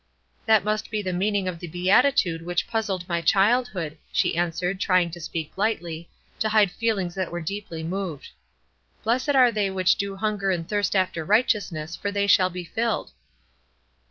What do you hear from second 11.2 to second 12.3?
righteousness, for they